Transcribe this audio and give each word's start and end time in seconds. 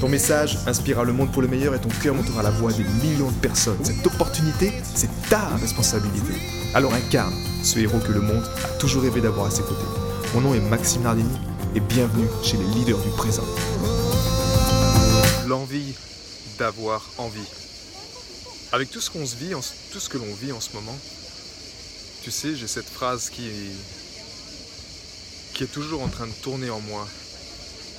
Ton 0.00 0.10
message 0.10 0.58
inspirera 0.66 1.04
le 1.04 1.14
monde 1.14 1.32
pour 1.32 1.40
le 1.40 1.48
meilleur 1.48 1.74
et 1.74 1.80
ton 1.80 1.88
cœur 1.88 2.14
montera 2.14 2.42
la 2.42 2.50
voix 2.50 2.70
des 2.70 2.84
millions 2.84 3.30
de 3.30 3.36
personnes. 3.38 3.82
Cette 3.82 4.06
opportunité, 4.06 4.70
c'est 4.94 5.08
ta 5.30 5.48
responsabilité. 5.56 6.34
Alors 6.74 6.92
incarne 6.92 7.32
ce 7.62 7.78
héros 7.78 7.98
que 8.00 8.12
le 8.12 8.20
monde 8.20 8.44
a 8.62 8.68
toujours 8.78 9.02
rêvé 9.02 9.22
d'avoir 9.22 9.46
à 9.46 9.50
ses 9.50 9.62
côtés. 9.62 9.86
Mon 10.34 10.42
nom 10.42 10.54
est 10.54 10.60
Maxime 10.60 11.02
Nardini 11.02 11.38
et 11.74 11.80
bienvenue 11.80 12.28
chez 12.42 12.58
les 12.58 12.66
leaders 12.74 12.98
du 12.98 13.08
présent. 13.16 13.44
L'envie 15.46 15.94
d'avoir 16.58 17.08
envie. 17.16 17.48
Avec 18.72 18.90
tout 18.90 19.00
ce 19.00 19.10
qu'on 19.10 19.24
se 19.24 19.36
vit, 19.36 19.52
tout 19.92 20.00
ce 20.00 20.10
que 20.10 20.18
l'on 20.18 20.34
vit 20.34 20.52
en 20.52 20.60
ce 20.60 20.74
moment, 20.74 20.98
tu 22.22 22.30
sais, 22.30 22.54
j'ai 22.54 22.66
cette 22.66 22.90
phrase 22.90 23.30
qui, 23.30 23.48
qui 25.54 25.64
est 25.64 25.72
toujours 25.72 26.02
en 26.02 26.08
train 26.08 26.26
de 26.26 26.34
tourner 26.42 26.68
en 26.68 26.80
moi 26.80 27.06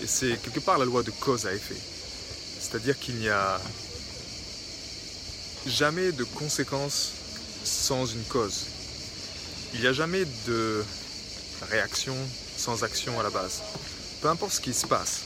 et 0.02 0.08
c'est 0.08 0.38
quelque 0.42 0.60
part 0.60 0.78
la 0.78 0.86
loi 0.86 1.04
de 1.04 1.12
cause 1.12 1.46
à 1.48 1.54
effet. 1.54 1.76
C'est-à-dire 2.70 3.00
qu'il 3.00 3.16
n'y 3.16 3.30
a 3.30 3.62
jamais 5.66 6.12
de 6.12 6.26
conséquences 6.26 7.12
sans 7.64 8.06
une 8.06 8.24
cause. 8.26 8.66
Il 9.74 9.80
n'y 9.80 9.88
a 9.88 9.94
jamais 9.94 10.26
de 10.48 10.84
réaction 11.70 12.16
sans 12.58 12.84
action 12.84 13.20
à 13.20 13.24
la 13.24 13.30
base. 13.30 13.62
Peu 14.22 14.28
importe 14.28 14.54
ce 14.54 14.62
qui 14.62 14.74
se 14.74 14.86
passe, 14.86 15.22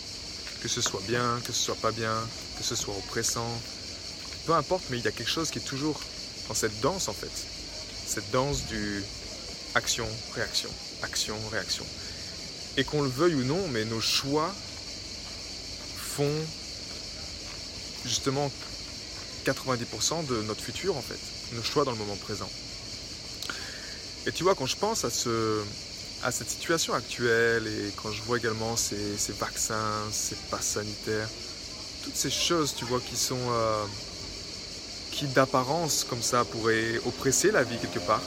que 0.61 0.67
ce 0.67 0.81
soit 0.81 1.01
bien, 1.07 1.39
que 1.43 1.51
ce 1.51 1.63
soit 1.63 1.75
pas 1.75 1.91
bien, 1.91 2.15
que 2.57 2.63
ce 2.63 2.75
soit 2.75 2.95
oppressant, 2.95 3.49
peu 4.45 4.53
importe, 4.53 4.83
mais 4.91 4.99
il 4.99 5.03
y 5.03 5.07
a 5.07 5.11
quelque 5.11 5.29
chose 5.29 5.49
qui 5.49 5.59
est 5.59 5.65
toujours 5.65 5.99
dans 6.47 6.53
cette 6.53 6.79
danse 6.81 7.07
en 7.07 7.13
fait. 7.13 7.31
Cette 8.05 8.29
danse 8.31 8.65
du 8.65 9.03
action, 9.73 10.07
réaction, 10.35 10.69
action, 11.01 11.37
réaction. 11.51 11.85
Et 12.77 12.83
qu'on 12.83 13.01
le 13.01 13.09
veuille 13.09 13.35
ou 13.35 13.43
non, 13.45 13.67
mais 13.69 13.85
nos 13.85 14.01
choix 14.01 14.53
font 15.97 16.45
justement 18.05 18.51
90% 19.45 20.25
de 20.27 20.41
notre 20.43 20.61
futur 20.61 20.97
en 20.97 21.01
fait, 21.01 21.19
nos 21.55 21.63
choix 21.63 21.83
dans 21.83 21.91
le 21.91 21.97
moment 21.97 22.15
présent. 22.15 22.49
Et 24.25 24.31
tu 24.31 24.43
vois, 24.43 24.53
quand 24.55 24.67
je 24.67 24.77
pense 24.77 25.03
à, 25.03 25.09
ce, 25.09 25.61
à 26.23 26.31
cette 26.31 26.49
situation 26.49 26.93
actuelle 26.93 27.65
et 27.67 27.91
quand 28.01 28.11
je 28.11 28.21
vois 28.23 28.37
également 28.37 28.75
ces, 28.75 29.17
ces 29.17 29.33
vaccins, 29.33 30.03
ces 30.11 30.35
passes 30.49 30.67
sanitaires, 30.67 31.29
toutes 32.03 32.15
ces 32.15 32.29
choses, 32.29 32.75
tu 32.75 32.85
vois, 32.85 32.99
qui 32.99 33.15
sont... 33.15 33.39
Euh, 33.49 33.85
qui 35.11 35.27
d'apparence 35.27 36.05
comme 36.09 36.21
ça 36.21 36.45
pourraient 36.45 36.97
oppresser 37.05 37.51
la 37.51 37.63
vie 37.63 37.77
quelque 37.77 37.99
part, 37.99 38.21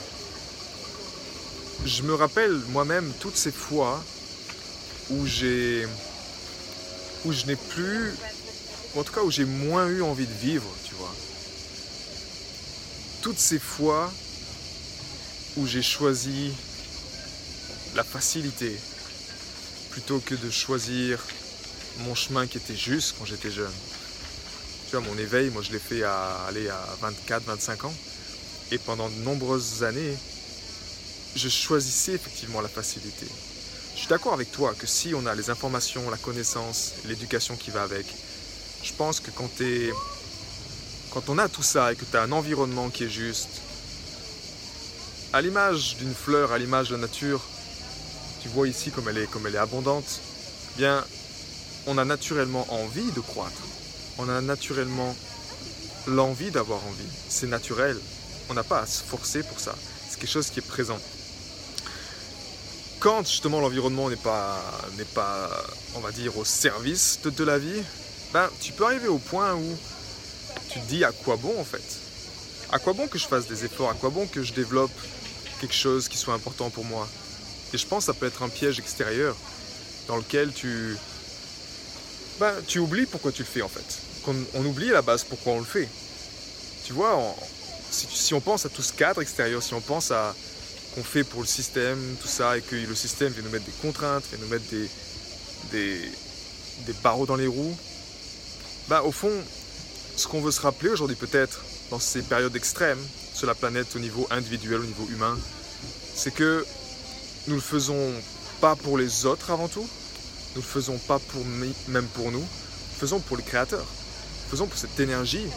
je 1.83 2.03
me 2.03 2.13
rappelle 2.13 2.55
moi-même 2.69 3.11
toutes 3.19 3.35
ces 3.35 3.51
fois 3.51 4.01
où 5.09 5.25
j'ai 5.25 5.87
où 7.25 7.31
je 7.31 7.45
n'ai 7.47 7.55
plus 7.55 8.13
en 8.95 9.03
tout 9.03 9.13
cas 9.13 9.21
où 9.21 9.31
j'ai 9.31 9.45
moins 9.45 9.87
eu 9.87 10.01
envie 10.01 10.27
de 10.27 10.33
vivre, 10.33 10.69
tu 10.85 10.93
vois. 10.95 11.13
Toutes 13.21 13.39
ces 13.39 13.59
fois 13.59 14.11
où 15.57 15.65
j'ai 15.67 15.81
choisi 15.81 16.51
la 17.95 18.03
facilité 18.03 18.75
plutôt 19.91 20.19
que 20.19 20.35
de 20.35 20.49
choisir 20.49 21.19
mon 21.99 22.15
chemin 22.15 22.47
qui 22.47 22.57
était 22.57 22.75
juste 22.75 23.15
quand 23.17 23.25
j'étais 23.25 23.51
jeune. 23.51 23.71
Tu 24.89 24.97
vois, 24.97 25.01
mon 25.01 25.17
éveil, 25.17 25.49
moi 25.49 25.61
je 25.61 25.71
l'ai 25.71 25.79
fait 25.79 26.03
à 26.03 26.45
aller 26.47 26.67
à 26.67 26.97
24, 27.01 27.43
25 27.43 27.85
ans. 27.85 27.93
Et 28.71 28.77
pendant 28.77 29.09
de 29.09 29.15
nombreuses 29.15 29.83
années, 29.83 30.17
je 31.35 31.49
choisissais 31.49 32.13
effectivement 32.13 32.61
la 32.61 32.67
facilité. 32.67 33.25
Je 33.93 33.99
suis 33.99 34.07
d'accord 34.07 34.33
avec 34.33 34.51
toi 34.51 34.73
que 34.77 34.87
si 34.87 35.13
on 35.15 35.25
a 35.25 35.35
les 35.35 35.49
informations, 35.49 36.09
la 36.09 36.17
connaissance, 36.17 36.93
l'éducation 37.05 37.55
qui 37.55 37.71
va 37.71 37.83
avec, 37.83 38.05
je 38.85 38.93
pense 38.93 39.19
que 39.19 39.31
quand, 39.31 41.29
on 41.29 41.37
a 41.39 41.49
tout 41.49 41.63
ça 41.63 41.91
et 41.91 41.95
que 41.95 42.05
tu 42.05 42.15
as 42.15 42.21
un 42.21 42.31
environnement 42.31 42.89
qui 42.89 43.05
est 43.05 43.09
juste, 43.09 43.61
à 45.33 45.41
l'image 45.41 45.97
d'une 45.97 46.13
fleur, 46.13 46.51
à 46.51 46.59
l'image 46.59 46.89
de 46.89 46.95
la 46.95 47.01
nature, 47.01 47.41
tu 48.43 48.49
vois 48.49 48.67
ici 48.67 48.91
comme 48.91 49.07
elle 49.09 49.17
est, 49.17 49.57
abondante, 49.57 50.21
eh 50.75 50.77
bien, 50.77 51.03
on 51.87 51.97
a 51.97 52.05
naturellement 52.05 52.65
envie 52.69 53.11
de 53.11 53.19
croître. 53.21 53.63
On 54.19 54.29
a 54.29 54.39
naturellement 54.41 55.15
l'envie 56.07 56.51
d'avoir 56.51 56.79
envie. 56.85 57.09
C'est 57.27 57.47
naturel. 57.47 57.97
On 58.49 58.53
n'a 58.53 58.63
pas 58.63 58.81
à 58.81 58.85
se 58.85 59.03
forcer 59.03 59.41
pour 59.41 59.59
ça. 59.59 59.75
C'est 60.07 60.19
quelque 60.19 60.29
chose 60.29 60.51
qui 60.51 60.59
est 60.59 60.67
présent 60.67 60.99
quand 63.05 63.27
justement 63.27 63.59
l'environnement 63.59 64.09
n'est 64.09 64.15
pas, 64.15 64.59
n'est 64.97 65.03
pas, 65.03 65.47
on 65.95 65.99
va 65.99 66.11
dire, 66.11 66.35
au 66.39 66.43
service 66.43 67.19
de, 67.23 67.43
la 67.43 67.59
vie, 67.59 67.83
ben, 68.33 68.49
tu 68.59 68.71
peux 68.73 68.85
arriver 68.85 69.07
au 69.07 69.17
point 69.17 69.53
où 69.53 69.77
tu 70.69 70.79
te 70.79 70.85
dis 70.87 71.03
à 71.03 71.11
quoi 71.11 71.35
bon 71.35 71.59
en 71.59 71.63
fait 71.63 71.83
À 72.71 72.79
quoi 72.79 72.93
bon 72.93 73.07
que 73.07 73.17
je 73.17 73.27
fasse 73.27 73.47
des 73.47 73.65
efforts? 73.65 73.89
À 73.89 73.93
quoi 73.93 74.09
bon 74.09 74.27
que 74.27 74.43
je 74.43 74.53
développe 74.53 74.91
quelque 75.61 75.75
chose 75.75 76.07
qui 76.07 76.17
soit 76.17 76.33
important 76.33 76.69
pour 76.69 76.85
moi? 76.85 77.07
Et 77.73 77.77
je 77.77 77.85
pense 77.87 78.05
que 78.05 78.13
ça 78.13 78.19
peut 78.19 78.27
être 78.27 78.43
un 78.43 78.49
piège 78.49 78.79
extérieur 78.79 79.35
dans 80.07 80.17
lequel 80.17 80.53
tu, 80.53 80.95
ben, 82.39 82.53
tu 82.67 82.79
oublies 82.79 83.05
pourquoi 83.05 83.31
tu 83.31 83.41
le 83.43 83.47
fais 83.47 83.61
en 83.61 83.69
fait. 83.69 84.01
On, 84.55 84.65
oublie 84.65 84.89
à 84.89 84.93
la 84.93 85.01
base 85.01 85.23
pourquoi 85.23 85.53
on 85.53 85.59
le 85.59 85.65
fait. 85.65 85.87
Tu 86.83 86.93
vois, 86.93 87.35
si, 87.91 88.33
on 88.33 88.41
pense 88.41 88.65
à 88.65 88.69
tout 88.69 88.81
ce 88.81 88.91
cadre 88.91 89.21
extérieur, 89.21 89.61
si 89.61 89.73
on 89.73 89.81
pense 89.81 90.11
à, 90.11 90.35
qu'on 90.95 91.03
fait 91.03 91.23
pour 91.23 91.41
le 91.41 91.47
système, 91.47 91.99
tout 92.21 92.27
ça, 92.27 92.57
et 92.57 92.61
que 92.61 92.75
le 92.75 92.95
système 92.95 93.31
vient 93.33 93.43
nous 93.43 93.51
mettre 93.51 93.65
des 93.65 93.71
contraintes, 93.81 94.23
vient 94.31 94.39
nous 94.39 94.47
mettre 94.47 94.65
des, 94.69 94.89
des, 95.71 96.93
barreaux 97.03 97.25
dans 97.25 97.35
les 97.35 97.47
roues, 97.47 97.77
bah 98.87 99.03
au 99.03 99.11
fond, 99.11 99.31
ce 100.15 100.27
qu'on 100.27 100.41
veut 100.41 100.51
se 100.51 100.61
rappeler 100.61 100.89
aujourd'hui 100.89 101.15
peut-être 101.15 101.61
dans 101.89 101.99
ces 101.99 102.21
périodes 102.21 102.55
extrêmes 102.55 102.99
sur 103.33 103.47
la 103.47 103.55
planète 103.55 103.95
au 103.95 103.99
niveau 103.99 104.27
individuel, 104.31 104.81
au 104.81 104.85
niveau 104.85 105.07
humain, 105.09 105.37
c'est 106.15 106.33
que 106.33 106.65
nous 107.47 107.55
le 107.55 107.61
faisons 107.61 108.13
pas 108.61 108.75
pour 108.75 108.97
les 108.97 109.25
autres 109.25 109.51
avant 109.51 109.67
tout, 109.67 109.87
nous 110.55 110.61
le 110.61 110.67
faisons 110.67 110.97
pas 110.97 111.19
pour 111.19 111.43
même 111.87 112.07
pour 112.07 112.31
nous, 112.31 112.39
nous 112.39 112.45
le 112.93 112.99
faisons 112.99 113.19
pour 113.19 113.37
les 113.37 113.43
créateurs, 113.43 113.79
nous 113.79 114.45
le 114.45 114.51
faisons 114.51 114.67
pour 114.67 114.77
cette 114.77 114.99
énergie 114.99 115.47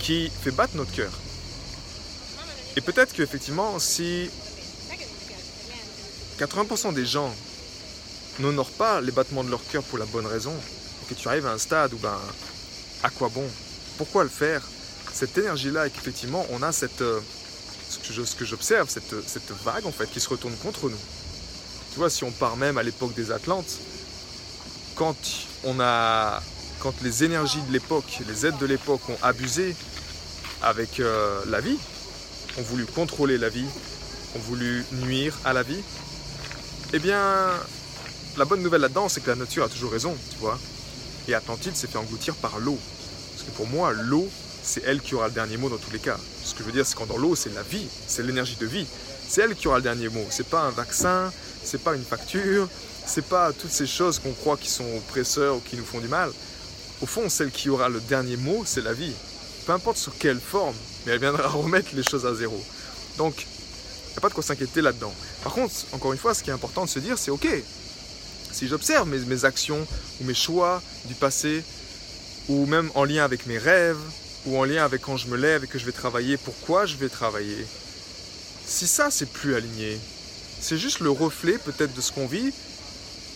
qui 0.00 0.30
fait 0.30 0.50
battre 0.50 0.76
notre 0.76 0.92
cœur. 0.92 1.12
Et 2.76 2.80
peut-être 2.80 3.12
qu'effectivement, 3.12 3.78
si 3.78 4.28
80% 6.38 6.92
des 6.92 7.06
gens 7.06 7.32
n'honorent 8.40 8.72
pas 8.72 9.00
les 9.00 9.12
battements 9.12 9.44
de 9.44 9.50
leur 9.50 9.64
cœur 9.68 9.84
pour 9.84 9.98
la 9.98 10.06
bonne 10.06 10.26
raison, 10.26 10.52
que 11.04 11.14
tu 11.14 11.28
arrives 11.28 11.46
à 11.46 11.52
un 11.52 11.58
stade 11.58 11.92
où, 11.92 11.98
ben, 11.98 12.18
à 13.04 13.10
quoi 13.10 13.28
bon? 13.28 13.46
Pourquoi 13.98 14.24
le 14.24 14.30
faire? 14.30 14.62
Cette 15.12 15.36
énergie-là, 15.38 15.86
et 15.86 15.90
qu'effectivement, 15.90 16.44
on 16.50 16.62
a 16.62 16.72
cette, 16.72 17.02
euh, 17.02 17.20
ce 17.88 18.34
que 18.34 18.44
j'observe, 18.44 18.88
cette, 18.88 19.14
cette 19.26 19.52
vague 19.64 19.86
en 19.86 19.92
fait, 19.92 20.10
qui 20.10 20.18
se 20.18 20.28
retourne 20.28 20.56
contre 20.56 20.88
nous. 20.88 20.98
Tu 21.92 21.98
vois, 21.98 22.10
si 22.10 22.24
on 22.24 22.32
part 22.32 22.56
même 22.56 22.78
à 22.78 22.82
l'époque 22.82 23.14
des 23.14 23.30
Atlantes, 23.30 23.78
quand 24.96 25.16
on 25.64 25.78
a, 25.80 26.42
quand 26.80 26.94
les 27.02 27.22
énergies 27.22 27.62
de 27.68 27.72
l'époque, 27.72 28.20
les 28.26 28.46
aides 28.46 28.58
de 28.58 28.66
l'époque 28.66 29.06
ont 29.08 29.18
abusé 29.22 29.76
avec 30.62 30.98
euh, 30.98 31.40
la 31.48 31.60
vie, 31.60 31.78
ont 32.58 32.62
voulu 32.62 32.86
contrôler 32.86 33.36
la 33.36 33.50
vie, 33.50 33.66
ont 34.34 34.40
voulu 34.40 34.84
nuire 34.92 35.38
à 35.44 35.52
la 35.52 35.62
vie, 35.62 35.82
eh 36.94 36.98
bien, 36.98 37.20
la 38.38 38.44
bonne 38.46 38.62
nouvelle 38.62 38.80
là-dedans, 38.80 39.08
c'est 39.08 39.20
que 39.20 39.30
la 39.30 39.36
nature 39.36 39.64
a 39.64 39.68
toujours 39.68 39.92
raison, 39.92 40.16
tu 40.30 40.38
vois. 40.38 40.58
Et 41.28 41.34
Atlantide 41.34 41.76
s'est 41.76 41.86
fait 41.86 41.98
engloutir 41.98 42.34
par 42.36 42.58
l'eau. 42.58 42.78
Parce 43.32 43.48
que 43.48 43.56
pour 43.56 43.66
moi, 43.66 43.92
l'eau, 43.92 44.28
c'est 44.62 44.82
elle 44.84 45.00
qui 45.00 45.14
aura 45.14 45.28
le 45.28 45.34
dernier 45.34 45.56
mot 45.56 45.68
dans 45.68 45.76
tous 45.76 45.90
les 45.90 45.98
cas. 45.98 46.18
Ce 46.44 46.52
que 46.52 46.60
je 46.60 46.64
veux 46.64 46.72
dire, 46.72 46.86
c'est 46.86 46.96
quand 46.96 47.06
dans 47.06 47.16
l'eau, 47.16 47.34
c'est 47.34 47.54
la 47.54 47.62
vie, 47.62 47.86
c'est 48.06 48.22
l'énergie 48.22 48.56
de 48.56 48.66
vie. 48.66 48.86
C'est 49.28 49.42
elle 49.42 49.54
qui 49.54 49.68
aura 49.68 49.78
le 49.78 49.82
dernier 49.82 50.08
mot. 50.08 50.24
C'est 50.30 50.48
pas 50.48 50.62
un 50.62 50.70
vaccin, 50.70 51.32
c'est 51.62 51.82
pas 51.82 51.94
une 51.94 52.04
facture, 52.04 52.68
c'est 53.06 53.24
pas 53.24 53.52
toutes 53.52 53.72
ces 53.72 53.86
choses 53.86 54.18
qu'on 54.18 54.32
croit 54.32 54.56
qui 54.56 54.70
sont 54.70 54.84
oppresseurs 54.96 55.56
ou 55.56 55.60
qui 55.60 55.76
nous 55.76 55.84
font 55.84 56.00
du 56.00 56.08
mal. 56.08 56.30
Au 57.00 57.06
fond, 57.06 57.28
celle 57.28 57.50
qui 57.50 57.68
aura 57.68 57.88
le 57.88 58.00
dernier 58.00 58.36
mot, 58.36 58.62
c'est 58.66 58.82
la 58.82 58.92
vie. 58.92 59.12
Peu 59.66 59.72
importe 59.72 59.96
sous 59.96 60.12
quelle 60.18 60.40
forme, 60.40 60.76
mais 61.04 61.12
elle 61.12 61.20
viendra 61.20 61.48
remettre 61.48 61.88
les 61.94 62.02
choses 62.02 62.26
à 62.26 62.34
zéro. 62.34 62.62
Donc, 63.18 63.46
n'y 64.14 64.18
a 64.18 64.20
pas 64.20 64.28
de 64.28 64.34
quoi 64.34 64.42
s'inquiéter 64.42 64.80
là-dedans. 64.80 65.12
Par 65.42 65.52
contre, 65.52 65.74
encore 65.92 66.12
une 66.12 66.18
fois, 66.18 66.34
ce 66.34 66.42
qui 66.42 66.50
est 66.50 66.52
important 66.52 66.84
de 66.84 66.90
se 66.90 66.98
dire, 66.98 67.18
c'est 67.18 67.30
ok, 67.30 67.48
si 68.54 68.68
j'observe 68.68 69.08
mes, 69.08 69.44
actions 69.44 69.84
ou 70.20 70.24
mes 70.24 70.34
choix 70.34 70.80
du 71.06 71.14
passé 71.14 71.64
ou 72.48 72.66
même 72.66 72.90
en 72.94 73.04
lien 73.04 73.24
avec 73.24 73.46
mes 73.46 73.58
rêves, 73.58 73.98
ou 74.46 74.58
en 74.58 74.64
lien 74.64 74.84
avec 74.84 75.02
quand 75.02 75.16
je 75.16 75.26
me 75.26 75.36
lève 75.36 75.64
et 75.64 75.66
que 75.66 75.78
je 75.78 75.84
vais 75.84 75.92
travailler, 75.92 76.36
pourquoi 76.36 76.86
je 76.86 76.96
vais 76.96 77.08
travailler. 77.08 77.66
Si 78.66 78.86
ça, 78.86 79.10
c'est 79.10 79.30
plus 79.30 79.56
aligné, 79.56 79.98
c'est 80.60 80.78
juste 80.78 81.00
le 81.00 81.10
reflet 81.10 81.58
peut-être 81.58 81.94
de 81.94 82.00
ce 82.00 82.12
qu'on 82.12 82.26
vit, 82.26 82.52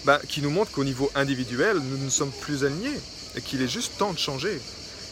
bah, 0.04 0.20
qui 0.28 0.40
nous 0.40 0.50
montre 0.50 0.70
qu'au 0.70 0.84
niveau 0.84 1.10
individuel, 1.16 1.78
nous 1.78 1.98
ne 1.98 2.10
sommes 2.10 2.30
plus 2.30 2.64
alignés 2.64 3.00
et 3.34 3.40
qu'il 3.40 3.60
est 3.60 3.68
juste 3.68 3.98
temps 3.98 4.12
de 4.12 4.18
changer. 4.18 4.60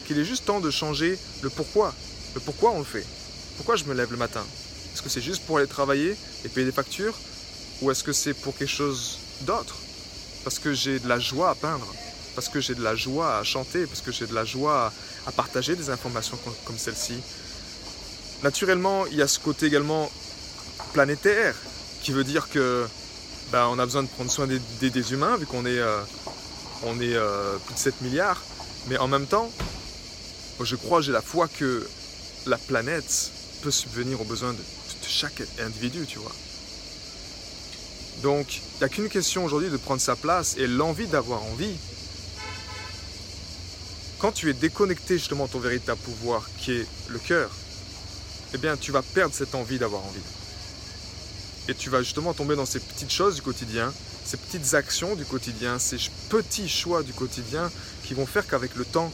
Qu'il 0.05 0.17
est 0.19 0.25
juste 0.25 0.45
temps 0.45 0.61
de 0.61 0.71
changer 0.71 1.19
le 1.41 1.49
pourquoi. 1.49 1.93
Le 2.33 2.39
pourquoi 2.39 2.71
on 2.71 2.79
le 2.79 2.85
fait. 2.85 3.05
Pourquoi 3.57 3.75
je 3.75 3.83
me 3.85 3.93
lève 3.93 4.11
le 4.11 4.17
matin? 4.17 4.45
Est-ce 4.93 5.01
que 5.01 5.09
c'est 5.09 5.21
juste 5.21 5.43
pour 5.45 5.57
aller 5.57 5.67
travailler 5.67 6.15
et 6.45 6.49
payer 6.49 6.65
des 6.65 6.71
factures 6.71 7.17
Ou 7.81 7.91
est-ce 7.91 8.03
que 8.03 8.13
c'est 8.13 8.33
pour 8.33 8.55
quelque 8.55 8.69
chose 8.69 9.17
d'autre? 9.41 9.75
Parce 10.47 10.59
que 10.59 10.73
j'ai 10.73 10.99
de 10.99 11.09
la 11.09 11.19
joie 11.19 11.49
à 11.49 11.55
peindre, 11.55 11.93
parce 12.33 12.47
que 12.47 12.61
j'ai 12.61 12.73
de 12.73 12.81
la 12.81 12.95
joie 12.95 13.37
à 13.37 13.43
chanter, 13.43 13.85
parce 13.85 13.99
que 13.99 14.13
j'ai 14.13 14.27
de 14.27 14.33
la 14.33 14.45
joie 14.45 14.93
à, 15.25 15.31
partager 15.33 15.75
des 15.75 15.89
informations 15.89 16.39
comme, 16.63 16.77
celle-ci. 16.77 17.15
Naturellement, 18.43 19.05
il 19.07 19.17
y 19.17 19.21
a 19.21 19.27
ce 19.27 19.39
côté 19.39 19.65
également 19.65 20.09
planétaire 20.93 21.53
qui 22.01 22.13
veut 22.13 22.23
dire 22.23 22.47
que 22.47 22.87
ben, 23.51 23.67
on 23.67 23.77
a 23.77 23.83
besoin 23.83 24.03
de 24.03 24.07
prendre 24.07 24.31
soin 24.31 24.47
des, 24.47 25.11
humains, 25.11 25.35
vu 25.35 25.45
qu'on 25.45 25.65
est, 25.65 25.79
euh, 25.79 25.99
on 26.83 26.97
est 27.01 27.15
euh, 27.15 27.57
plus 27.65 27.73
de 27.73 27.79
7 27.79 27.99
milliards. 27.99 28.41
Mais 28.87 28.97
en 28.99 29.09
même 29.09 29.27
temps, 29.27 29.51
je 30.61 30.77
crois, 30.77 31.01
j'ai 31.01 31.11
la 31.11 31.21
foi 31.21 31.49
que 31.49 31.85
la 32.45 32.57
planète 32.57 33.33
peut 33.63 33.71
subvenir 33.71 34.21
aux 34.21 34.25
besoins 34.25 34.53
de, 34.53 34.63
chaque 35.05 35.43
individu, 35.59 36.05
tu 36.07 36.19
vois. 36.19 36.31
Donc, 38.23 38.57
il 38.57 38.77
n'y 38.79 38.83
a 38.83 38.89
qu'une 38.89 39.09
question 39.09 39.45
aujourd'hui 39.45 39.69
de 39.69 39.77
prendre 39.77 40.01
sa 40.01 40.15
place 40.15 40.55
et 40.57 40.67
l'envie 40.67 41.07
d'avoir 41.07 41.43
envie. 41.43 41.75
Quand 44.19 44.31
tu 44.31 44.49
es 44.49 44.53
déconnecté 44.53 45.17
justement 45.17 45.45
de 45.45 45.51
ton 45.51 45.59
véritable 45.59 45.99
pouvoir, 46.01 46.49
qui 46.57 46.71
est 46.71 46.87
le 47.09 47.19
cœur, 47.19 47.51
eh 48.53 48.57
bien, 48.57 48.75
tu 48.75 48.91
vas 48.91 49.03
perdre 49.03 49.35
cette 49.35 49.53
envie 49.53 49.77
d'avoir 49.77 50.03
envie. 50.03 50.19
Et 51.67 51.75
tu 51.75 51.89
vas 51.89 52.01
justement 52.01 52.33
tomber 52.33 52.55
dans 52.55 52.65
ces 52.65 52.79
petites 52.79 53.11
choses 53.11 53.35
du 53.35 53.41
quotidien, 53.41 53.93
ces 54.25 54.37
petites 54.37 54.73
actions 54.73 55.15
du 55.15 55.25
quotidien, 55.25 55.77
ces 55.79 55.97
petits 56.29 56.69
choix 56.69 57.03
du 57.03 57.13
quotidien 57.13 57.69
qui 58.03 58.13
vont 58.13 58.25
faire 58.25 58.47
qu'avec 58.47 58.75
le 58.75 58.85
temps, 58.85 59.11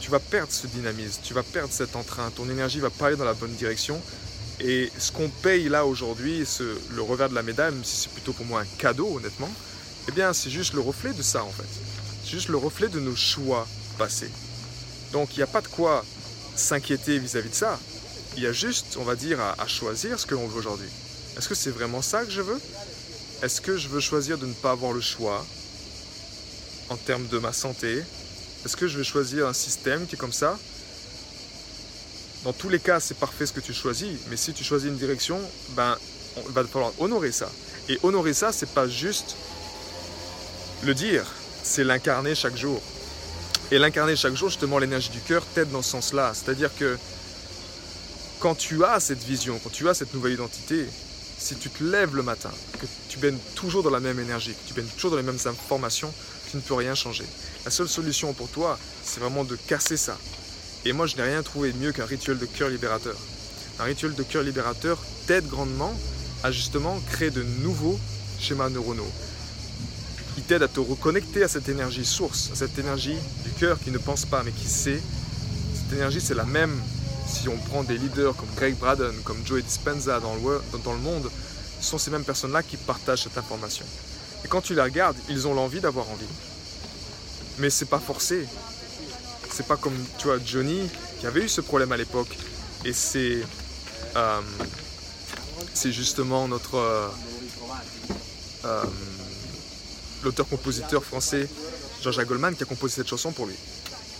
tu 0.00 0.10
vas 0.10 0.20
perdre 0.20 0.52
ce 0.52 0.66
dynamisme, 0.66 1.20
tu 1.22 1.34
vas 1.34 1.42
perdre 1.42 1.72
cet 1.72 1.94
entrain, 1.94 2.30
ton 2.30 2.48
énergie 2.48 2.80
va 2.80 2.90
pas 2.90 3.08
aller 3.08 3.16
dans 3.16 3.24
la 3.24 3.34
bonne 3.34 3.52
direction. 3.52 4.00
Et 4.62 4.90
ce 4.98 5.10
qu'on 5.10 5.28
paye 5.28 5.68
là 5.68 5.86
aujourd'hui, 5.86 6.44
le 6.94 7.02
revers 7.02 7.30
de 7.30 7.34
la 7.34 7.42
médaille, 7.42 7.72
même 7.72 7.84
si 7.84 7.96
c'est 7.96 8.10
plutôt 8.12 8.32
pour 8.32 8.44
moi 8.44 8.60
un 8.60 8.66
cadeau 8.78 9.16
honnêtement, 9.16 9.50
eh 10.08 10.12
bien 10.12 10.32
c'est 10.32 10.50
juste 10.50 10.74
le 10.74 10.80
reflet 10.80 11.12
de 11.12 11.22
ça 11.22 11.44
en 11.44 11.50
fait. 11.50 11.68
C'est 12.22 12.30
juste 12.30 12.48
le 12.48 12.58
reflet 12.58 12.88
de 12.88 13.00
nos 13.00 13.16
choix 13.16 13.66
passés. 13.96 14.30
Donc 15.12 15.34
il 15.34 15.38
n'y 15.38 15.42
a 15.42 15.46
pas 15.46 15.62
de 15.62 15.68
quoi 15.68 16.04
s'inquiéter 16.56 17.18
vis-à-vis 17.18 17.48
de 17.48 17.54
ça. 17.54 17.78
Il 18.36 18.42
y 18.42 18.46
a 18.46 18.52
juste, 18.52 18.96
on 18.98 19.02
va 19.02 19.16
dire, 19.16 19.40
à 19.40 19.66
choisir 19.66 20.20
ce 20.20 20.26
que 20.26 20.34
l'on 20.34 20.46
veut 20.46 20.58
aujourd'hui. 20.58 20.88
Est-ce 21.36 21.48
que 21.48 21.54
c'est 21.54 21.70
vraiment 21.70 22.02
ça 22.02 22.24
que 22.24 22.30
je 22.30 22.42
veux? 22.42 22.60
Est-ce 23.42 23.60
que 23.60 23.76
je 23.76 23.88
veux 23.88 24.00
choisir 24.00 24.36
de 24.38 24.46
ne 24.46 24.52
pas 24.52 24.72
avoir 24.72 24.92
le 24.92 25.00
choix 25.00 25.44
en 26.90 26.96
termes 26.96 27.26
de 27.28 27.38
ma 27.38 27.52
santé? 27.52 28.02
Est-ce 28.64 28.76
que 28.76 28.86
je 28.86 28.98
vais 28.98 29.04
choisir 29.04 29.48
un 29.48 29.54
système 29.54 30.06
qui 30.06 30.14
est 30.16 30.18
comme 30.18 30.32
ça? 30.32 30.58
Dans 32.44 32.52
tous 32.54 32.70
les 32.70 32.80
cas, 32.80 33.00
c'est 33.00 33.18
parfait 33.18 33.44
ce 33.44 33.52
que 33.52 33.60
tu 33.60 33.74
choisis, 33.74 34.18
mais 34.30 34.36
si 34.36 34.52
tu 34.52 34.64
choisis 34.64 34.88
une 34.88 34.96
direction, 34.96 35.38
ben, 35.70 35.96
il 36.36 36.52
va 36.52 36.64
falloir 36.64 36.92
honorer 36.98 37.32
ça. 37.32 37.50
Et 37.88 37.98
honorer 38.02 38.32
ça, 38.32 38.50
c'est 38.50 38.70
pas 38.70 38.88
juste 38.88 39.36
le 40.82 40.94
dire, 40.94 41.26
c'est 41.62 41.84
l'incarner 41.84 42.34
chaque 42.34 42.56
jour. 42.56 42.80
Et 43.70 43.78
l'incarner 43.78 44.16
chaque 44.16 44.34
jour, 44.34 44.48
justement, 44.48 44.78
l'énergie 44.78 45.10
du 45.10 45.20
cœur 45.20 45.44
t'aide 45.54 45.70
dans 45.70 45.82
ce 45.82 45.90
sens-là. 45.90 46.32
C'est-à-dire 46.34 46.74
que 46.74 46.98
quand 48.40 48.54
tu 48.54 48.84
as 48.84 49.00
cette 49.00 49.22
vision, 49.22 49.60
quand 49.62 49.70
tu 49.70 49.88
as 49.88 49.94
cette 49.94 50.14
nouvelle 50.14 50.32
identité, 50.32 50.86
si 51.38 51.56
tu 51.56 51.68
te 51.68 51.84
lèves 51.84 52.16
le 52.16 52.22
matin, 52.22 52.50
que 52.78 52.86
tu 53.08 53.18
baignes 53.18 53.38
toujours 53.54 53.82
dans 53.82 53.90
la 53.90 54.00
même 54.00 54.18
énergie, 54.18 54.52
que 54.52 54.68
tu 54.68 54.74
baignes 54.74 54.88
toujours 54.94 55.10
dans 55.10 55.18
les 55.18 55.22
mêmes 55.22 55.38
informations, 55.44 56.12
tu 56.50 56.56
ne 56.56 56.62
peux 56.62 56.74
rien 56.74 56.94
changer. 56.94 57.24
La 57.64 57.70
seule 57.70 57.88
solution 57.88 58.32
pour 58.32 58.48
toi, 58.48 58.78
c'est 59.04 59.20
vraiment 59.20 59.44
de 59.44 59.56
casser 59.56 59.98
ça. 59.98 60.16
Et 60.84 60.92
moi, 60.92 61.06
je 61.06 61.16
n'ai 61.16 61.22
rien 61.22 61.42
trouvé 61.42 61.72
de 61.72 61.78
mieux 61.78 61.92
qu'un 61.92 62.06
rituel 62.06 62.38
de 62.38 62.46
cœur 62.46 62.70
libérateur. 62.70 63.16
Un 63.78 63.84
rituel 63.84 64.14
de 64.14 64.22
cœur 64.22 64.42
libérateur 64.42 64.98
t'aide 65.26 65.46
grandement 65.46 65.94
à 66.42 66.50
justement 66.50 66.98
créer 67.10 67.30
de 67.30 67.42
nouveaux 67.42 67.98
schémas 68.38 68.70
neuronaux. 68.70 69.10
Il 70.38 70.42
t'aide 70.44 70.62
à 70.62 70.68
te 70.68 70.80
reconnecter 70.80 71.42
à 71.42 71.48
cette 71.48 71.68
énergie 71.68 72.04
source, 72.04 72.50
à 72.52 72.54
cette 72.54 72.78
énergie 72.78 73.16
du 73.44 73.50
cœur 73.58 73.78
qui 73.78 73.90
ne 73.90 73.98
pense 73.98 74.24
pas 74.24 74.42
mais 74.42 74.52
qui 74.52 74.68
sait. 74.68 75.00
Cette 75.74 75.92
énergie, 75.98 76.20
c'est 76.20 76.34
la 76.34 76.44
même 76.44 76.74
si 77.26 77.48
on 77.48 77.56
prend 77.56 77.84
des 77.84 77.98
leaders 77.98 78.34
comme 78.34 78.48
Greg 78.56 78.76
Braden, 78.76 79.14
comme 79.24 79.44
Joey 79.46 79.62
Dispenza 79.62 80.18
dans 80.20 80.34
le, 80.34 80.98
monde, 80.98 81.30
ce 81.80 81.90
sont 81.90 81.98
ces 81.98 82.10
mêmes 82.10 82.24
personnes-là 82.24 82.62
qui 82.62 82.76
partagent 82.76 83.24
cette 83.24 83.38
information. 83.38 83.84
Et 84.44 84.48
quand 84.48 84.60
tu 84.60 84.74
les 84.74 84.82
regardes, 84.82 85.16
ils 85.28 85.46
ont 85.46 85.54
l'envie 85.54 85.80
d'avoir 85.80 86.08
envie. 86.10 86.26
Mais 87.58 87.70
c'est 87.70 87.88
pas 87.88 88.00
forcé. 88.00 88.46
C'est 89.52 89.66
pas 89.66 89.76
comme, 89.76 89.96
tu 90.18 90.26
vois, 90.26 90.38
Johnny 90.44 90.88
qui 91.18 91.26
avait 91.26 91.42
eu 91.42 91.48
ce 91.48 91.60
problème 91.60 91.92
à 91.92 91.96
l'époque. 91.96 92.36
Et 92.84 92.92
c'est 92.92 93.42
euh, 94.16 94.40
c'est 95.74 95.92
justement 95.92 96.48
notre 96.48 96.76
euh, 96.76 97.08
euh, 98.64 98.84
l'auteur-compositeur 100.24 101.04
français 101.04 101.48
Georges 102.02 102.24
Goldman 102.24 102.56
qui 102.56 102.62
a 102.62 102.66
composé 102.66 102.96
cette 102.96 103.08
chanson 103.08 103.32
pour 103.32 103.46
lui. 103.46 103.54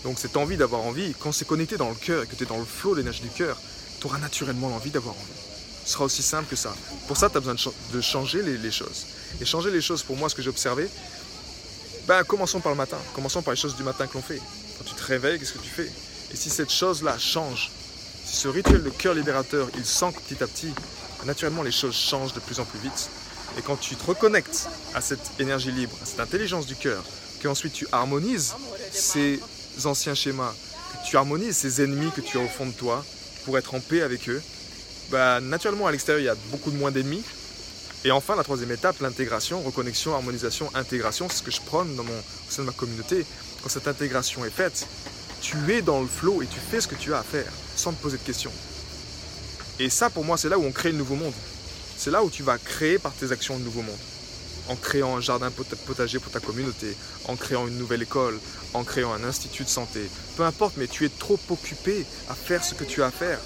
Donc 0.03 0.19
cette 0.19 0.37
envie 0.37 0.57
d'avoir 0.57 0.81
envie, 0.81 1.13
quand 1.19 1.31
c'est 1.31 1.45
connecté 1.45 1.77
dans 1.77 1.89
le 1.89 1.95
cœur 1.95 2.23
et 2.23 2.27
que 2.27 2.35
tu 2.35 2.43
es 2.43 2.45
dans 2.45 2.57
le 2.57 2.65
flot 2.65 2.93
de 2.93 2.99
l'énergie 2.99 3.21
du 3.21 3.29
cœur, 3.29 3.59
tu 3.99 4.07
auras 4.07 4.17
naturellement 4.17 4.69
l'envie 4.69 4.91
d'avoir 4.91 5.15
envie. 5.15 5.51
Ce 5.85 5.93
sera 5.93 6.05
aussi 6.05 6.21
simple 6.23 6.47
que 6.49 6.55
ça. 6.55 6.75
Pour 7.07 7.17
ça, 7.17 7.29
tu 7.29 7.37
as 7.37 7.39
besoin 7.39 7.55
de, 7.91 8.01
changer 8.01 8.43
les, 8.43 8.71
choses. 8.71 9.07
Et 9.39 9.45
changer 9.45 9.71
les 9.71 9.81
choses, 9.81 10.03
pour 10.03 10.15
moi, 10.15 10.29
ce 10.29 10.35
que 10.35 10.41
j'ai 10.41 10.49
observé, 10.49 10.87
ben, 12.07 12.23
commençons 12.23 12.59
par 12.59 12.71
le 12.71 12.77
matin. 12.77 12.97
Commençons 13.15 13.41
par 13.41 13.53
les 13.53 13.59
choses 13.59 13.75
du 13.75 13.83
matin 13.83 14.05
que 14.05 14.13
l'on 14.13 14.21
fait. 14.21 14.39
Quand 14.77 14.83
tu 14.85 14.95
te 14.95 15.03
réveilles, 15.03 15.39
qu'est-ce 15.39 15.53
que 15.53 15.59
tu 15.59 15.69
fais? 15.69 15.91
Et 16.33 16.35
si 16.35 16.49
cette 16.49 16.71
chose-là 16.71 17.17
change, 17.17 17.71
si 18.25 18.35
ce 18.35 18.47
rituel 18.47 18.83
de 18.83 18.89
cœur 18.89 19.13
libérateur, 19.13 19.67
il 19.75 19.85
sent 19.85 20.13
que 20.15 20.21
petit 20.21 20.43
à 20.43 20.47
petit, 20.47 20.73
naturellement, 21.25 21.63
les 21.63 21.71
choses 21.71 21.95
changent 21.95 22.33
de 22.33 22.39
plus 22.39 22.59
en 22.59 22.65
plus 22.65 22.79
vite. 22.79 23.09
Et 23.57 23.61
quand 23.61 23.75
tu 23.75 23.95
te 23.95 24.05
reconnectes 24.05 24.67
à 24.95 25.01
cette 25.01 25.39
énergie 25.39 25.71
libre, 25.71 25.95
à 26.01 26.05
cette 26.05 26.19
intelligence 26.19 26.65
du 26.65 26.75
cœur, 26.75 27.03
qu'ensuite 27.41 27.73
tu 27.73 27.87
harmonises 27.91 28.53
ces 28.91 29.39
anciens 29.83 30.15
schémas, 30.15 30.53
que 30.93 31.09
tu 31.09 31.17
harmonises 31.17 31.57
ces 31.57 31.81
ennemis 31.81 32.11
que 32.11 32.21
tu 32.21 32.37
as 32.37 32.41
au 32.41 32.47
fond 32.47 32.65
de 32.65 32.71
toi 32.71 33.03
pour 33.45 33.57
être 33.57 33.73
en 33.73 33.79
paix 33.79 34.01
avec 34.01 34.29
eux, 34.29 34.41
bah, 35.09 35.41
naturellement 35.41 35.87
à 35.87 35.91
l'extérieur 35.91 36.21
il 36.21 36.25
y 36.25 36.29
a 36.29 36.35
beaucoup 36.51 36.71
moins 36.71 36.91
d'ennemis. 36.91 37.23
Et 38.03 38.11
enfin 38.11 38.35
la 38.35 38.43
troisième 38.43 38.71
étape, 38.71 38.99
l'intégration, 38.99 39.61
reconnexion, 39.61 40.15
harmonisation, 40.15 40.69
intégration, 40.73 41.27
c'est 41.29 41.37
ce 41.37 41.43
que 41.43 41.51
je 41.51 41.61
prône 41.61 41.95
dans 41.95 42.03
mon, 42.03 42.17
au 42.17 42.49
sein 42.51 42.63
de 42.63 42.67
ma 42.67 42.73
communauté. 42.73 43.25
Quand 43.61 43.69
cette 43.69 43.87
intégration 43.87 44.43
est 44.43 44.49
faite, 44.49 44.87
tu 45.41 45.55
es 45.71 45.81
dans 45.81 46.01
le 46.01 46.07
flow 46.07 46.41
et 46.41 46.47
tu 46.47 46.59
fais 46.59 46.81
ce 46.81 46.87
que 46.87 46.95
tu 46.95 47.13
as 47.13 47.19
à 47.19 47.23
faire 47.23 47.51
sans 47.75 47.93
te 47.93 48.01
poser 48.01 48.17
de 48.17 48.23
questions. 48.23 48.51
Et 49.79 49.89
ça 49.89 50.09
pour 50.09 50.25
moi 50.25 50.37
c'est 50.37 50.49
là 50.49 50.57
où 50.57 50.63
on 50.63 50.71
crée 50.71 50.91
le 50.91 50.97
nouveau 50.97 51.15
monde. 51.15 51.33
C'est 51.97 52.11
là 52.11 52.23
où 52.23 52.29
tu 52.29 52.41
vas 52.41 52.57
créer 52.57 52.97
par 52.97 53.13
tes 53.13 53.31
actions 53.31 53.57
le 53.57 53.63
nouveau 53.63 53.83
monde 53.83 53.99
en 54.69 54.75
créant 54.75 55.17
un 55.17 55.21
jardin 55.21 55.51
potager 55.85 56.19
pour 56.19 56.31
ta 56.31 56.39
communauté, 56.39 56.95
en 57.27 57.35
créant 57.35 57.67
une 57.67 57.77
nouvelle 57.77 58.01
école, 58.01 58.39
en 58.73 58.83
créant 58.83 59.13
un 59.13 59.23
institut 59.23 59.63
de 59.63 59.69
santé. 59.69 60.09
Peu 60.37 60.43
importe, 60.43 60.75
mais 60.77 60.87
tu 60.87 61.05
es 61.05 61.09
trop 61.09 61.39
occupé 61.49 62.05
à 62.29 62.35
faire 62.35 62.63
ce 62.63 62.73
que 62.73 62.83
tu 62.83 63.03
as 63.03 63.07
à 63.07 63.11
faire. 63.11 63.39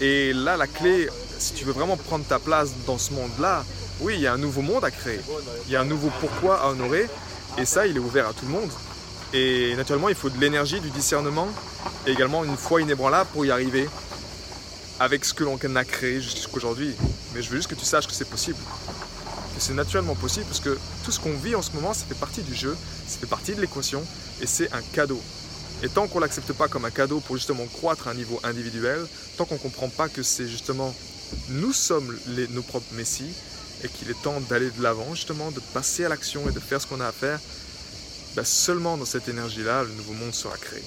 Et 0.00 0.32
là, 0.32 0.56
la 0.56 0.66
clé, 0.66 1.08
si 1.38 1.52
tu 1.54 1.64
veux 1.64 1.72
vraiment 1.72 1.96
prendre 1.96 2.24
ta 2.24 2.38
place 2.38 2.70
dans 2.86 2.98
ce 2.98 3.12
monde-là, 3.12 3.64
oui, 4.00 4.14
il 4.16 4.20
y 4.20 4.26
a 4.26 4.32
un 4.32 4.38
nouveau 4.38 4.62
monde 4.62 4.84
à 4.84 4.90
créer. 4.90 5.20
Il 5.66 5.72
y 5.72 5.76
a 5.76 5.80
un 5.80 5.84
nouveau 5.84 6.10
pourquoi 6.20 6.60
à 6.60 6.68
honorer. 6.68 7.08
Et 7.58 7.64
ça, 7.64 7.86
il 7.86 7.96
est 7.96 8.00
ouvert 8.00 8.28
à 8.28 8.32
tout 8.32 8.44
le 8.44 8.52
monde. 8.52 8.70
Et 9.32 9.74
naturellement, 9.76 10.08
il 10.08 10.14
faut 10.14 10.30
de 10.30 10.38
l'énergie, 10.38 10.80
du 10.80 10.90
discernement 10.90 11.48
et 12.06 12.12
également 12.12 12.44
une 12.44 12.56
foi 12.56 12.80
inébranlable 12.80 13.28
pour 13.32 13.44
y 13.44 13.50
arriver 13.50 13.88
avec 15.00 15.24
ce 15.24 15.34
que 15.34 15.44
l'on 15.44 15.56
a 15.56 15.84
créé 15.84 16.20
jusqu'aujourd'hui. 16.20 16.94
Mais 17.34 17.42
je 17.42 17.50
veux 17.50 17.56
juste 17.56 17.68
que 17.68 17.74
tu 17.74 17.84
saches 17.84 18.06
que 18.06 18.14
c'est 18.14 18.28
possible 18.28 18.58
c'est 19.58 19.74
naturellement 19.74 20.14
possible 20.14 20.46
parce 20.46 20.60
que 20.60 20.78
tout 21.04 21.12
ce 21.12 21.20
qu'on 21.20 21.36
vit 21.36 21.54
en 21.54 21.62
ce 21.62 21.72
moment, 21.72 21.92
ça 21.92 22.04
fait 22.06 22.18
partie 22.18 22.42
du 22.42 22.54
jeu, 22.54 22.76
ça 23.06 23.18
fait 23.18 23.26
partie 23.26 23.54
de 23.54 23.60
l'équation 23.60 24.02
et 24.40 24.46
c'est 24.46 24.72
un 24.72 24.82
cadeau. 24.92 25.20
Et 25.82 25.88
tant 25.88 26.06
qu'on 26.06 26.18
ne 26.18 26.24
l'accepte 26.24 26.52
pas 26.52 26.68
comme 26.68 26.84
un 26.84 26.90
cadeau 26.90 27.20
pour 27.20 27.36
justement 27.36 27.66
croître 27.66 28.08
à 28.08 28.12
un 28.12 28.14
niveau 28.14 28.40
individuel, 28.44 29.06
tant 29.36 29.44
qu'on 29.44 29.54
ne 29.54 29.60
comprend 29.60 29.88
pas 29.88 30.08
que 30.08 30.22
c'est 30.22 30.48
justement 30.48 30.94
nous 31.50 31.72
sommes 31.72 32.16
nos 32.50 32.62
propres 32.62 32.94
messies 32.94 33.34
et 33.84 33.88
qu'il 33.88 34.10
est 34.10 34.22
temps 34.22 34.40
d'aller 34.48 34.70
de 34.70 34.82
l'avant, 34.82 35.14
justement, 35.14 35.50
de 35.50 35.60
passer 35.74 36.04
à 36.04 36.08
l'action 36.08 36.48
et 36.48 36.52
de 36.52 36.60
faire 36.60 36.80
ce 36.80 36.86
qu'on 36.86 37.00
a 37.00 37.06
à 37.06 37.12
faire, 37.12 37.40
ben 38.34 38.44
seulement 38.44 38.96
dans 38.96 39.04
cette 39.04 39.28
énergie-là, 39.28 39.84
le 39.84 39.92
nouveau 39.92 40.12
monde 40.12 40.34
sera 40.34 40.56
créé. 40.56 40.82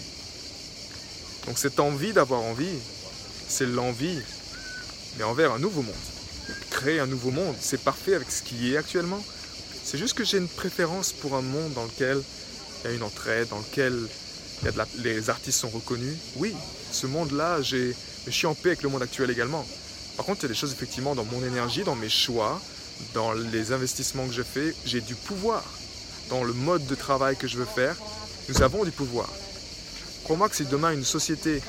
Donc 1.47 1.57
cette 1.57 1.79
envie 1.79 2.13
d'avoir 2.13 2.41
envie, 2.41 2.77
c'est 3.47 3.65
l'envie, 3.65 4.19
mais 5.17 5.23
envers 5.23 5.53
un 5.53 5.59
nouveau 5.59 5.81
monde 5.81 5.95
créer 6.69 6.99
un 6.99 7.07
nouveau 7.07 7.31
monde. 7.31 7.55
C'est 7.59 7.81
parfait 7.81 8.15
avec 8.15 8.31
ce 8.31 8.41
qui 8.41 8.73
est 8.73 8.77
actuellement. 8.77 9.23
C'est 9.83 9.97
juste 9.97 10.13
que 10.13 10.23
j'ai 10.23 10.37
une 10.37 10.47
préférence 10.47 11.11
pour 11.11 11.35
un 11.35 11.41
monde 11.41 11.73
dans 11.73 11.83
lequel 11.83 12.21
il 12.83 12.89
y 12.89 12.93
a 12.93 12.95
une 12.95 13.03
entraide, 13.03 13.47
dans 13.49 13.59
lequel 13.59 13.97
les 14.99 15.29
artistes 15.29 15.59
sont 15.59 15.69
reconnus. 15.69 16.15
Oui, 16.37 16.53
ce 16.91 17.07
monde-là, 17.07 17.61
je 17.61 17.93
suis 18.29 18.47
en 18.47 18.55
paix 18.55 18.69
avec 18.69 18.83
le 18.83 18.89
monde 18.89 19.01
actuel 19.01 19.29
également. 19.29 19.65
Par 20.19 20.25
contre, 20.25 20.41
il 20.41 20.43
y 20.43 20.45
a 20.47 20.49
des 20.49 20.59
choses 20.59 20.73
effectivement 20.73 21.15
dans 21.15 21.23
mon 21.23 21.41
énergie, 21.45 21.85
dans 21.85 21.95
mes 21.95 22.09
choix, 22.09 22.59
dans 23.13 23.31
les 23.31 23.71
investissements 23.71 24.27
que 24.27 24.33
je 24.33 24.43
fais, 24.43 24.75
j'ai 24.83 24.99
du 24.99 25.15
pouvoir. 25.15 25.63
Dans 26.29 26.43
le 26.43 26.51
mode 26.51 26.85
de 26.87 26.93
travail 26.93 27.37
que 27.37 27.47
je 27.47 27.55
veux 27.55 27.63
faire, 27.63 27.95
nous 28.49 28.61
avons 28.61 28.83
du 28.83 28.91
pouvoir. 28.91 29.29
Crois-moi 30.25 30.49
que 30.49 30.57
si 30.57 30.65
demain 30.65 30.91
une 30.91 31.05
société 31.05 31.61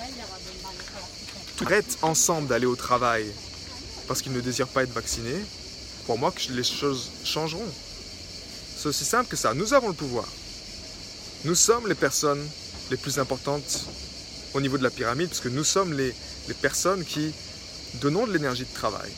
arrête 1.64 1.97
ensemble 2.02 2.49
d'aller 2.49 2.66
au 2.66 2.75
travail 2.75 3.25
parce 4.09 4.21
qu'ils 4.21 4.33
ne 4.33 4.40
désirent 4.40 4.66
pas 4.66 4.83
être 4.83 4.95
vaccinés, 4.95 5.45
crois-moi 6.02 6.33
que 6.33 6.50
les 6.50 6.64
choses 6.64 7.09
changeront. 7.23 7.71
C'est 8.76 8.88
aussi 8.88 9.04
simple 9.04 9.30
que 9.30 9.37
ça. 9.37 9.54
Nous 9.54 9.75
avons 9.75 9.87
le 9.87 9.95
pouvoir. 9.95 10.26
Nous 11.45 11.54
sommes 11.54 11.87
les 11.87 11.95
personnes 11.95 12.45
les 12.90 12.97
plus 12.97 13.21
importantes 13.21 13.85
au 14.54 14.61
niveau 14.61 14.76
de 14.76 14.83
la 14.83 14.90
pyramide, 14.90 15.28
puisque 15.28 15.47
nous 15.47 15.62
sommes 15.62 15.92
les 15.92 16.12
personnes 16.61 17.04
qui 17.04 17.33
donnons 17.95 18.27
de 18.27 18.33
l'énergie 18.33 18.65
de 18.65 18.75
travail. 18.75 19.11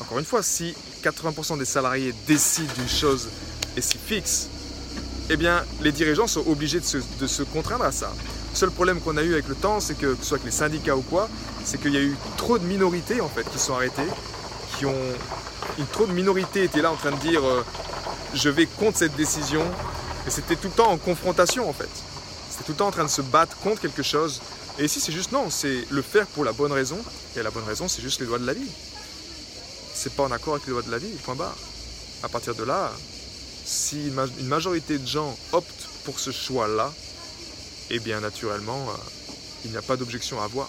Encore 0.00 0.18
une 0.18 0.24
fois, 0.24 0.42
si 0.42 0.74
80% 1.02 1.58
des 1.58 1.64
salariés 1.64 2.14
décident 2.26 2.72
d'une 2.74 2.88
chose 2.88 3.28
et 3.76 3.80
s'y 3.80 3.98
fixent, 3.98 4.48
eh 5.30 5.36
bien, 5.36 5.64
les 5.80 5.92
dirigeants 5.92 6.26
sont 6.26 6.46
obligés 6.46 6.80
de 6.80 6.84
se, 6.84 6.98
de 7.20 7.26
se 7.26 7.42
contraindre 7.42 7.84
à 7.84 7.92
ça. 7.92 8.12
Le 8.52 8.56
seul 8.56 8.70
problème 8.70 9.00
qu'on 9.00 9.16
a 9.16 9.22
eu 9.22 9.32
avec 9.34 9.48
le 9.48 9.54
temps, 9.54 9.80
c'est 9.80 9.94
que, 9.94 10.14
que 10.14 10.22
ce 10.22 10.28
soit 10.28 10.36
avec 10.36 10.46
les 10.46 10.56
syndicats 10.56 10.96
ou 10.96 11.02
quoi, 11.02 11.28
c'est 11.64 11.80
qu'il 11.80 11.92
y 11.92 11.98
a 11.98 12.00
eu 12.00 12.16
trop 12.36 12.58
de 12.58 12.64
minorités 12.64 13.20
en 13.20 13.28
fait 13.28 13.48
qui 13.50 13.58
sont 13.58 13.74
arrêtées, 13.74 14.08
qui 14.78 14.86
ont 14.86 14.94
une 15.78 15.86
trop 15.86 16.06
de 16.06 16.12
minorités 16.12 16.64
étaient 16.64 16.80
là 16.80 16.90
en 16.90 16.96
train 16.96 17.12
de 17.12 17.18
dire 17.18 17.44
euh, 17.44 17.64
je 18.34 18.48
vais 18.48 18.66
contre 18.66 18.98
cette 18.98 19.16
décision, 19.16 19.62
et 20.26 20.30
c'était 20.30 20.56
tout 20.56 20.68
le 20.68 20.74
temps 20.74 20.90
en 20.90 20.96
confrontation 20.96 21.68
en 21.68 21.72
fait. 21.72 21.88
C'était 22.50 22.64
tout 22.64 22.72
le 22.72 22.78
temps 22.78 22.88
en 22.88 22.92
train 22.92 23.04
de 23.04 23.10
se 23.10 23.22
battre 23.22 23.56
contre 23.58 23.80
quelque 23.80 24.02
chose. 24.02 24.40
Et 24.78 24.84
ici, 24.84 25.00
c'est 25.00 25.12
juste 25.12 25.32
non, 25.32 25.50
c'est 25.50 25.84
le 25.90 26.02
faire 26.02 26.26
pour 26.28 26.44
la 26.44 26.52
bonne 26.52 26.70
raison. 26.70 26.98
Et 27.36 27.42
la 27.42 27.50
bonne 27.50 27.64
raison, 27.64 27.88
c'est 27.88 28.00
juste 28.02 28.20
les 28.20 28.26
lois 28.26 28.38
de 28.38 28.46
la 28.46 28.52
vie. 28.52 28.70
C'est 29.92 30.14
pas 30.14 30.22
en 30.22 30.30
accord 30.30 30.54
avec 30.54 30.66
les 30.66 30.72
lois 30.72 30.82
de 30.82 30.90
la 30.90 30.98
vie, 30.98 31.10
point 31.24 31.34
barre. 31.34 31.56
À 32.22 32.28
partir 32.28 32.54
de 32.54 32.62
là, 32.62 32.92
si 33.64 34.06
une 34.06 34.46
majorité 34.46 34.98
de 34.98 35.06
gens 35.06 35.36
optent 35.52 35.88
pour 36.04 36.20
ce 36.20 36.30
choix-là, 36.30 36.92
eh 37.90 37.98
bien 37.98 38.20
naturellement, 38.20 38.88
euh, 38.88 38.92
il 39.64 39.72
n'y 39.72 39.76
a 39.76 39.82
pas 39.82 39.96
d'objection 39.96 40.40
à 40.40 40.44
avoir. 40.44 40.68